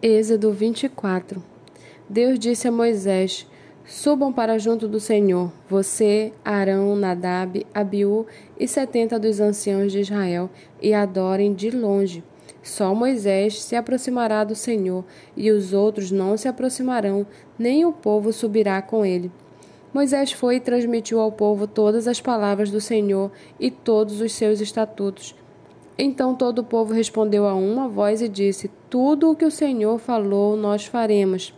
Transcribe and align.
Êxodo 0.00 0.52
24 0.52 1.42
Deus 2.08 2.38
disse 2.38 2.68
a 2.68 2.70
Moisés: 2.70 3.44
Subam 3.84 4.32
para 4.32 4.56
junto 4.56 4.86
do 4.86 5.00
Senhor, 5.00 5.50
você, 5.68 6.32
Arão, 6.44 6.94
Nadab, 6.94 7.66
Abiú 7.74 8.24
e 8.56 8.68
setenta 8.68 9.18
dos 9.18 9.40
anciãos 9.40 9.90
de 9.90 9.98
Israel, 9.98 10.48
e 10.80 10.94
adorem 10.94 11.52
de 11.52 11.72
longe. 11.72 12.22
Só 12.62 12.94
Moisés 12.94 13.60
se 13.60 13.74
aproximará 13.74 14.44
do 14.44 14.54
Senhor, 14.54 15.04
e 15.36 15.50
os 15.50 15.72
outros 15.72 16.12
não 16.12 16.36
se 16.36 16.46
aproximarão, 16.46 17.26
nem 17.58 17.84
o 17.84 17.92
povo 17.92 18.32
subirá 18.32 18.80
com 18.80 19.04
ele. 19.04 19.32
Moisés 19.92 20.30
foi 20.30 20.56
e 20.56 20.60
transmitiu 20.60 21.18
ao 21.18 21.32
povo 21.32 21.66
todas 21.66 22.06
as 22.06 22.20
palavras 22.20 22.70
do 22.70 22.80
Senhor 22.80 23.32
e 23.58 23.68
todos 23.68 24.20
os 24.20 24.32
seus 24.32 24.60
estatutos. 24.60 25.34
Então 25.98 26.32
todo 26.32 26.60
o 26.60 26.64
povo 26.64 26.94
respondeu 26.94 27.44
a 27.44 27.54
uma 27.54 27.88
voz 27.88 28.22
e 28.22 28.28
disse: 28.28 28.70
Tudo 28.88 29.32
o 29.32 29.34
que 29.34 29.44
o 29.44 29.50
Senhor 29.50 29.98
falou, 29.98 30.56
nós 30.56 30.86
faremos. 30.86 31.52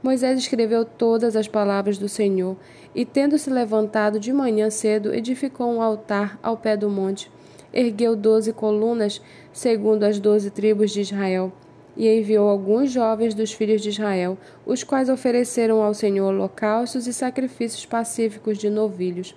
Moisés 0.00 0.38
escreveu 0.38 0.84
todas 0.84 1.34
as 1.34 1.48
palavras 1.48 1.98
do 1.98 2.08
Senhor, 2.08 2.56
e 2.94 3.04
tendo 3.04 3.36
se 3.36 3.50
levantado 3.50 4.20
de 4.20 4.32
manhã 4.32 4.70
cedo, 4.70 5.12
edificou 5.12 5.70
um 5.70 5.82
altar 5.82 6.38
ao 6.40 6.56
pé 6.56 6.76
do 6.76 6.88
monte. 6.88 7.30
Ergueu 7.72 8.14
doze 8.16 8.52
colunas, 8.52 9.20
segundo 9.52 10.04
as 10.04 10.18
doze 10.18 10.50
tribos 10.50 10.92
de 10.92 11.00
Israel, 11.00 11.52
e 11.96 12.08
enviou 12.08 12.48
alguns 12.48 12.90
jovens 12.90 13.34
dos 13.34 13.52
filhos 13.52 13.82
de 13.82 13.90
Israel, 13.90 14.38
os 14.64 14.82
quais 14.82 15.08
ofereceram 15.08 15.82
ao 15.82 15.92
Senhor 15.92 16.32
holocaustos 16.32 17.06
e 17.06 17.12
sacrifícios 17.12 17.84
pacíficos 17.84 18.56
de 18.56 18.70
novilhos. 18.70 19.34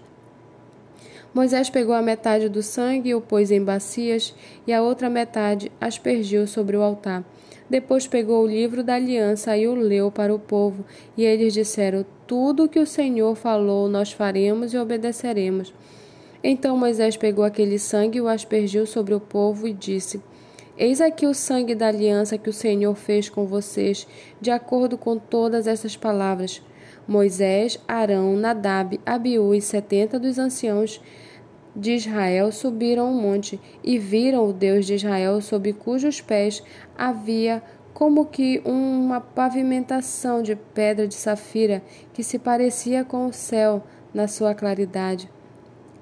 Moisés 1.33 1.69
pegou 1.69 1.95
a 1.95 2.01
metade 2.01 2.47
do 2.47 2.61
sangue 2.61 3.09
e 3.09 3.15
o 3.15 3.21
pôs 3.21 3.49
em 3.49 3.63
bacias, 3.63 4.35
e 4.67 4.71
a 4.71 4.83
outra 4.83 5.09
metade 5.09 5.71
aspergiu 5.81 6.45
sobre 6.45 6.77
o 6.77 6.81
altar. 6.81 7.23
Depois 7.67 8.05
pegou 8.05 8.43
o 8.43 8.47
livro 8.47 8.83
da 8.83 8.95
aliança 8.95 9.57
e 9.57 9.67
o 9.67 9.73
leu 9.73 10.11
para 10.11 10.33
o 10.33 10.37
povo, 10.37 10.85
e 11.17 11.23
eles 11.23 11.53
disseram: 11.53 12.05
Tudo 12.27 12.65
o 12.65 12.69
que 12.69 12.79
o 12.79 12.85
Senhor 12.85 13.33
falou, 13.35 13.89
nós 13.89 14.11
faremos 14.11 14.73
e 14.73 14.77
obedeceremos. 14.77 15.73
Então 16.43 16.77
Moisés 16.77 17.17
pegou 17.17 17.43
aquele 17.43 17.79
sangue 17.79 18.19
e 18.19 18.21
o 18.21 18.27
aspergiu 18.27 18.85
sobre 18.85 19.15
o 19.15 19.19
povo 19.19 19.67
e 19.67 19.73
disse: 19.73 20.21
Eis 20.77 21.01
aqui 21.01 21.25
o 21.25 21.33
sangue 21.33 21.73
da 21.73 21.87
aliança 21.87 22.37
que 22.37 22.49
o 22.49 22.53
Senhor 22.53 22.93
fez 22.93 23.27
com 23.27 23.47
vocês, 23.47 24.05
de 24.39 24.51
acordo 24.51 24.99
com 24.99 25.17
todas 25.17 25.65
essas 25.65 25.95
palavras. 25.95 26.61
Moisés, 27.07 27.79
Arão, 27.87 28.35
Nadab, 28.37 28.99
Abiú 29.05 29.53
e 29.53 29.61
setenta 29.61 30.17
dos 30.17 30.37
anciãos 30.37 31.01
de 31.75 31.93
Israel 31.93 32.51
subiram 32.51 33.11
o 33.11 33.13
monte 33.13 33.59
e 33.83 33.97
viram 33.97 34.47
o 34.47 34.53
Deus 34.53 34.85
de 34.85 34.95
Israel, 34.95 35.41
sob 35.41 35.73
cujos 35.73 36.21
pés 36.21 36.63
havia 36.97 37.63
como 37.93 38.25
que 38.25 38.61
uma 38.65 39.21
pavimentação 39.21 40.41
de 40.41 40.55
pedra 40.55 41.07
de 41.07 41.15
safira 41.15 41.81
que 42.13 42.23
se 42.23 42.39
parecia 42.39 43.03
com 43.03 43.27
o 43.27 43.33
céu 43.33 43.83
na 44.13 44.27
sua 44.27 44.53
claridade. 44.53 45.29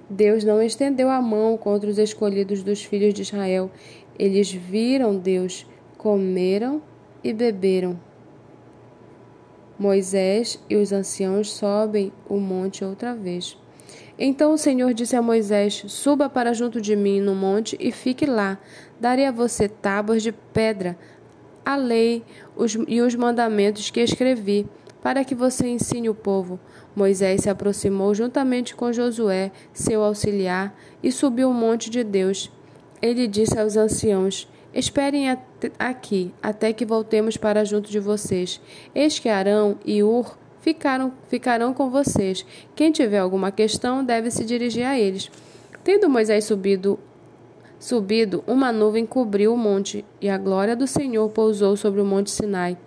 Deus 0.09 0.43
não 0.43 0.61
estendeu 0.61 1.09
a 1.09 1.21
mão 1.21 1.57
contra 1.57 1.89
os 1.89 1.97
escolhidos 1.97 2.63
dos 2.63 2.83
filhos 2.83 3.13
de 3.13 3.21
Israel. 3.21 3.71
Eles 4.19 4.51
viram 4.51 5.17
Deus, 5.17 5.65
comeram 5.97 6.81
e 7.23 7.31
beberam. 7.31 7.97
Moisés 9.79 10.61
e 10.69 10.75
os 10.75 10.91
anciãos 10.91 11.51
sobem 11.51 12.11
o 12.27 12.37
monte 12.37 12.83
outra 12.83 13.15
vez. 13.15 13.57
Então 14.17 14.53
o 14.53 14.57
Senhor 14.57 14.93
disse 14.93 15.15
a 15.15 15.21
Moisés: 15.21 15.83
Suba 15.87 16.29
para 16.29 16.53
junto 16.53 16.79
de 16.79 16.95
mim 16.95 17.19
no 17.19 17.35
monte 17.35 17.77
e 17.79 17.91
fique 17.91 18.25
lá. 18.25 18.57
Darei 18.99 19.25
a 19.25 19.31
você 19.31 19.67
tábuas 19.67 20.21
de 20.21 20.31
pedra, 20.31 20.97
a 21.65 21.75
lei 21.75 22.23
os, 22.55 22.77
e 22.87 23.01
os 23.01 23.15
mandamentos 23.15 23.89
que 23.89 23.99
escrevi, 23.99 24.67
para 25.01 25.23
que 25.23 25.33
você 25.33 25.67
ensine 25.67 26.09
o 26.09 26.15
povo. 26.15 26.59
Moisés 26.95 27.41
se 27.41 27.49
aproximou 27.49 28.13
juntamente 28.13 28.75
com 28.75 28.93
Josué, 28.93 29.51
seu 29.73 30.03
auxiliar, 30.03 30.75
e 31.01 31.11
subiu 31.11 31.49
o 31.49 31.53
monte 31.53 31.89
de 31.89 32.03
Deus. 32.03 32.51
Ele 33.01 33.27
disse 33.27 33.57
aos 33.57 33.75
anciãos: 33.75 34.47
Esperem 34.73 35.35
aqui, 35.77 36.33
até 36.41 36.71
que 36.71 36.85
voltemos 36.85 37.35
para 37.37 37.65
junto 37.65 37.89
de 37.89 37.99
vocês. 37.99 38.61
Eis 38.93 39.19
que 39.19 39.27
Arão 39.27 39.77
e 39.85 40.03
Ur 40.03 40.37
ficaram, 40.61 41.11
ficarão 41.27 41.73
com 41.73 41.89
vocês. 41.89 42.45
Quem 42.75 42.91
tiver 42.91 43.19
alguma 43.19 43.51
questão 43.51 44.03
deve 44.03 44.31
se 44.31 44.45
dirigir 44.45 44.85
a 44.85 44.97
eles. 44.97 45.29
Tendo 45.83 46.09
Moisés 46.09 46.45
subido, 46.45 46.97
subido, 47.79 48.43
uma 48.47 48.71
nuvem 48.71 49.05
cobriu 49.05 49.53
o 49.53 49.57
monte, 49.57 50.05
e 50.21 50.29
a 50.29 50.37
glória 50.37 50.75
do 50.75 50.87
Senhor 50.87 51.27
pousou 51.29 51.75
sobre 51.75 51.99
o 51.99 52.05
monte 52.05 52.31
Sinai. 52.31 52.77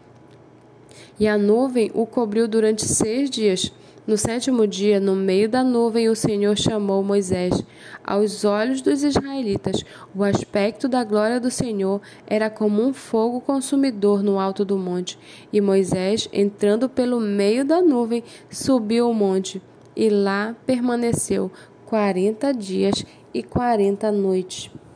E 1.18 1.26
a 1.26 1.36
nuvem 1.36 1.90
o 1.92 2.06
cobriu 2.06 2.48
durante 2.48 2.84
seis 2.86 3.28
dias. 3.28 3.72
No 4.06 4.18
sétimo 4.18 4.66
dia, 4.66 5.00
no 5.00 5.16
meio 5.16 5.48
da 5.48 5.64
nuvem, 5.64 6.10
o 6.10 6.14
Senhor 6.14 6.58
chamou 6.58 7.02
Moisés. 7.02 7.64
Aos 8.04 8.44
olhos 8.44 8.82
dos 8.82 9.02
israelitas, 9.02 9.82
o 10.14 10.22
aspecto 10.22 10.86
da 10.86 11.02
glória 11.02 11.40
do 11.40 11.50
Senhor 11.50 12.02
era 12.26 12.50
como 12.50 12.82
um 12.82 12.92
fogo 12.92 13.40
consumidor 13.40 14.22
no 14.22 14.38
alto 14.38 14.62
do 14.62 14.76
monte. 14.76 15.18
E 15.50 15.58
Moisés, 15.58 16.28
entrando 16.34 16.86
pelo 16.86 17.18
meio 17.18 17.64
da 17.64 17.80
nuvem, 17.80 18.22
subiu 18.50 19.08
o 19.08 19.14
monte 19.14 19.62
e 19.96 20.10
lá 20.10 20.54
permaneceu 20.66 21.50
quarenta 21.86 22.52
dias 22.52 23.06
e 23.32 23.42
quarenta 23.42 24.12
noites. 24.12 24.70